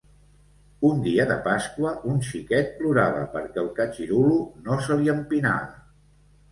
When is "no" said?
4.67-4.83